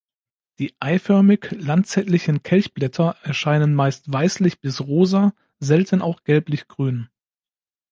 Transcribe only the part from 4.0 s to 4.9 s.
weißlich bis